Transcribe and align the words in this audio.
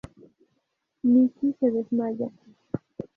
Nikki 1.11 1.47
se 1.57 1.67
desmaya. 1.73 2.27